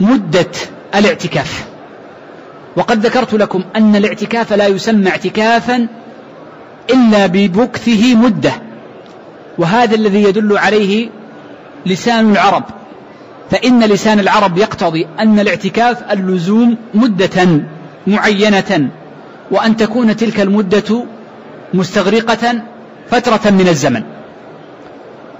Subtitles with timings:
[0.00, 0.50] مدة
[0.94, 1.66] الاعتكاف.
[2.76, 5.88] وقد ذكرت لكم أن الاعتكاف لا يسمى اعتكافا
[6.90, 8.52] إلا ببكثه مدة.
[9.58, 11.08] وهذا الذي يدل عليه
[11.86, 12.64] لسان العرب.
[13.50, 17.60] فإن لسان العرب يقتضي أن الاعتكاف اللزوم مدة
[18.06, 18.88] معينة
[19.50, 21.04] وأن تكون تلك المدة
[21.74, 22.62] مستغرقة
[23.10, 24.02] فترة من الزمن.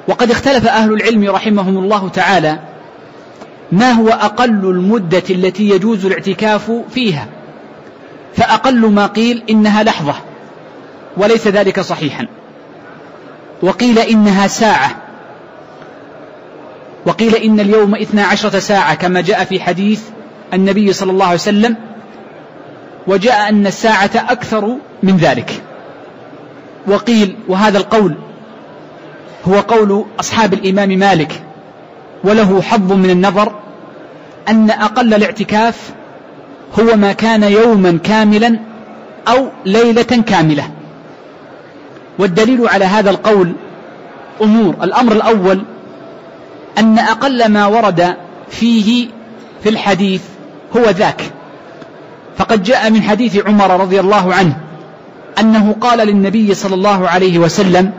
[0.09, 2.59] وقد اختلف أهل العلم رحمهم الله تعالى
[3.73, 7.27] ما هو أقل المدة التي يجوز الاعتكاف فيها؟
[8.37, 10.15] فأقل ما قيل إنها لحظة
[11.17, 12.27] وليس ذلك صحيحا.
[13.63, 14.97] وقيل إنها ساعة.
[17.07, 20.03] وقيل إن اليوم إثنى عشرة ساعة كما جاء في حديث
[20.55, 21.77] النبي صلى الله عليه وسلم
[23.07, 25.63] وجاء أن الساعة أكثر من ذلك.
[26.87, 28.17] وقيل وهذا القول
[29.49, 31.46] هو قول أصحاب الإمام مالك
[32.25, 33.53] وله حظ من النظر
[34.49, 35.93] أن أقل الاعتكاف
[36.81, 38.59] هو ما كان يوما كاملا
[39.29, 40.71] أو ليلة كاملة.
[42.19, 43.53] والدليل على هذا القول
[44.43, 44.75] أمور.
[44.83, 45.63] الأمر الأول
[46.79, 48.17] أن أقل ما ورد
[48.51, 49.09] فيه
[49.63, 50.23] في الحديث
[50.77, 51.23] هو ذاك.
[52.39, 54.57] فقد جاء من حديث عمر رضي الله عنه
[55.41, 57.93] أنه قال للنبي صلى الله عليه وسلم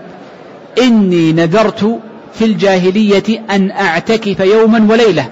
[0.81, 1.99] إني نذرت
[2.33, 5.29] في الجاهلية أن أعتكف يوما وليلة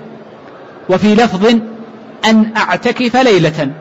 [0.89, 1.45] وفي لفظ
[2.25, 3.71] أن أعتكف ليلة.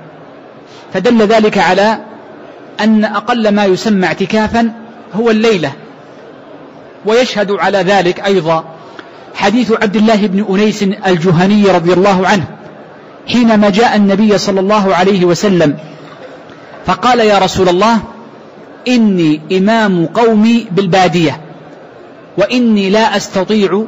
[0.92, 1.98] فدل ذلك على
[2.80, 4.72] أن أقل ما يسمى اعتكافا
[5.14, 5.72] هو الليلة.
[7.06, 8.64] ويشهد على ذلك أيضا
[9.34, 12.44] حديث عبد الله بن أنيس الجهني رضي الله عنه
[13.28, 15.76] حينما جاء النبي صلى الله عليه وسلم
[16.86, 17.98] فقال يا رسول الله
[18.88, 21.40] إني إمام قومي بالبادية.
[22.38, 23.84] وإني لا أستطيع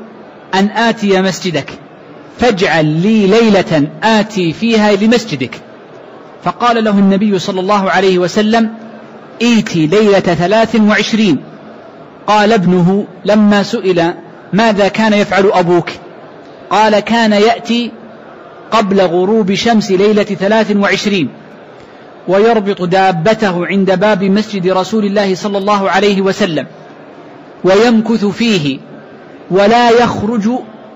[0.55, 1.70] أن آتي مسجدك.
[2.39, 5.61] فاجعل لي ليلة آتي فيها لمسجدك.
[6.44, 8.70] فقال له النبي صلى الله عليه وسلم
[9.42, 11.38] إيتي ليلة ثلاث وعشرين.
[12.26, 14.15] قال ابنه لما سئل
[14.53, 15.91] ماذا كان يفعل أبوك؟
[16.71, 17.92] قال كان يأتي
[18.71, 21.28] قبل غروب شمس ليلة ثلاث وعشرين.
[22.28, 26.66] ويربط دابته عند باب مسجد رسول الله صلى الله عليه وسلم.
[27.65, 28.78] ويمكث فيه
[29.50, 30.50] ولا يخرج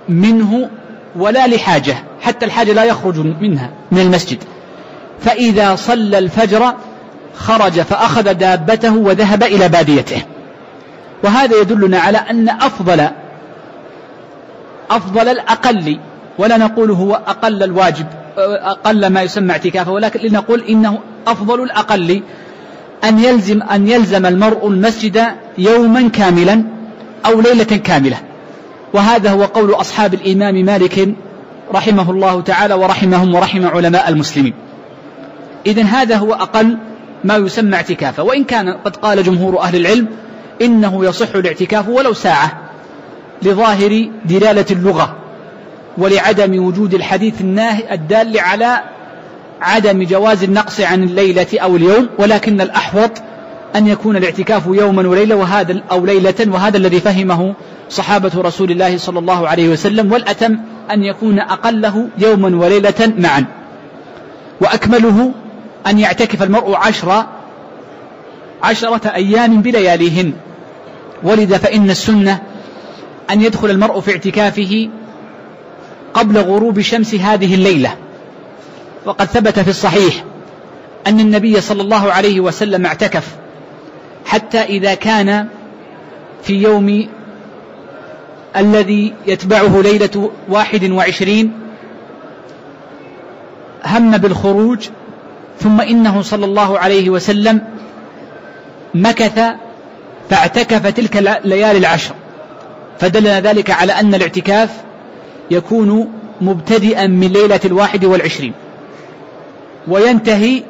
[0.09, 0.71] منه
[1.17, 4.39] ولا لحاجة حتى الحاجة لا يخرج منها من المسجد.
[5.21, 6.75] فإذا صلى الفجر
[7.35, 10.23] خرج فأخذ دابته وذهب إلى باديته.
[11.25, 13.09] وهذا يدلنا على أن أفضل
[14.91, 15.99] أفضل الأقل
[16.39, 18.07] ولا نقول هو أقل الواجب
[18.39, 22.23] أقل ما يسمى اعتكافا ولكن لنقول إنه أفضل الأقل
[23.05, 25.25] أن يلزم أن يلزم المرء المسجد
[25.59, 26.65] يوما كاملا
[27.27, 28.17] أو ليلة كاملة.
[28.93, 31.15] وهذا هو قول أصحاب الإمام مالك
[31.75, 34.55] رحمه الله تعالى ورحمهم ورحم علماء المسلمين.
[35.67, 36.79] إذا هذا هو أقل
[37.25, 40.07] ما يسمى اعتكافا وإن كان قد قال جمهور أهل العلم
[40.63, 42.59] إنه يصح الاعتكاف ولو ساعة
[43.43, 45.17] لظاهر دلالة اللغة
[45.99, 48.81] ولعدم وجود الحديث الناهي الدال على
[49.61, 53.11] عدم جواز النقص عن الليلة أو اليوم ولكن الأحوط
[53.77, 57.55] أن يكون الاعتكاف يوما وليلة وهذا أو ليلة وهذا الذي فهمه
[57.91, 60.59] صحابة رسول الله صلى الله عليه وسلم والأتم
[60.91, 63.45] أن يكون أقله يوما وليلة معا.
[64.61, 65.33] وأكمله
[65.87, 67.25] أن يعتكف المرء عشر
[68.63, 70.33] عشرة أيام بلياليهن.
[71.23, 72.39] ولذا فإن السنة
[73.31, 74.89] أن يدخل المرء في اعتكافه
[76.15, 77.95] قبل غروب شمس هذه الليلة.
[79.07, 80.25] وقد ثبت في الصحيح
[81.07, 83.37] أن النبي صلى الله عليه وسلم اعتكف
[84.25, 85.47] حتى إذا كان
[86.43, 87.09] في يوم
[88.57, 91.53] الذي يتبعه ليلة واحد وعشرين
[93.87, 94.89] هم بالخروج
[95.61, 97.61] ثم إنه صلى الله عليه وسلم
[98.95, 99.41] مكث
[100.31, 102.15] فاعتكف تلك الليالي العشر.
[102.99, 104.71] فدل ذلك على أن الاعتكاف
[105.51, 108.53] يكون مبتدئا من ليلة الواحد والعشرين.
[109.89, 110.63] وينتهي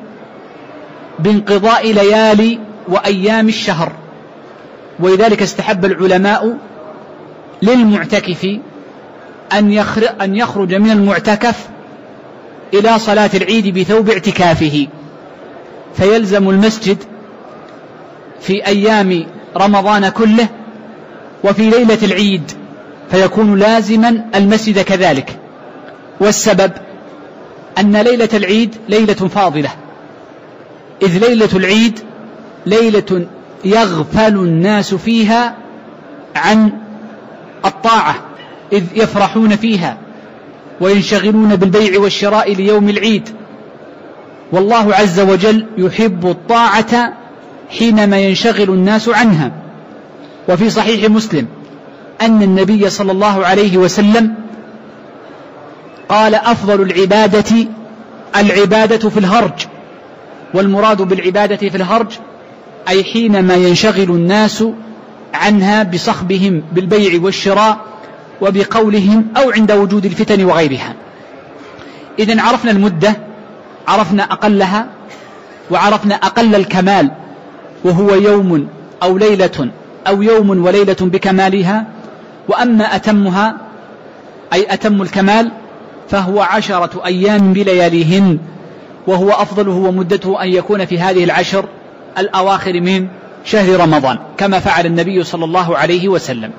[1.18, 2.58] بانقضاء ليالي
[2.88, 3.92] وأيام الشهر.
[5.00, 6.56] ولذلك استحب العلماء
[7.62, 8.58] للمعتكف
[10.20, 11.68] أن يخرج من المعتكف
[12.74, 14.86] إلى صلاة العيد بثوب اعتكافه.
[15.96, 16.98] فيلزم المسجد
[18.40, 19.26] في أيام
[19.56, 20.48] رمضان كله
[21.44, 22.52] وفي ليلة العيد
[23.10, 25.36] فيكون لازما المسجد كذلك.
[26.20, 26.72] والسبب
[27.78, 29.70] أن ليلة العيد ليلة فاضلة.
[31.02, 31.98] إذ ليلة العيد
[32.66, 33.26] ليلة
[33.64, 35.56] يغفل الناس فيها
[36.36, 36.72] عن
[37.64, 38.14] الطاعة
[38.72, 39.98] إذ يفرحون فيها
[40.80, 43.28] وينشغلون بالبيع والشراء ليوم العيد.
[44.52, 47.12] والله عز وجل يحب الطاعة
[47.78, 49.52] حينما ينشغل الناس عنها.
[50.48, 51.46] وفي صحيح مسلم
[52.20, 54.34] أن النبي صلى الله عليه وسلم
[56.10, 57.66] قال أفضل العبادة
[58.36, 59.66] العبادة في الهرج.
[60.54, 62.18] والمراد بالعبادة في الهرج
[62.88, 64.64] أي حينما ينشغل الناس
[65.34, 67.78] عنها بصخبهم بالبيع والشراء
[68.40, 70.94] وبقولهم أو عند وجود الفتن وغيرها.
[72.18, 73.16] إذا عرفنا المدة
[73.88, 74.86] عرفنا أقلها
[75.70, 77.10] وعرفنا أقل الكمال
[77.84, 78.68] وهو يوم
[79.02, 79.70] أو ليلة
[80.06, 81.86] أو يوم وليلة بكمالها
[82.48, 83.56] وأما أتمها
[84.52, 85.52] أي أتم الكمال
[86.10, 88.38] فهو عشرة أيام بلياليهن
[89.06, 91.64] وهو أفضله ومدته أن يكون في هذه العشر
[92.18, 93.08] الأواخر من
[93.44, 96.50] شهر رمضان كما فعل النبي صلى الله عليه وسلم.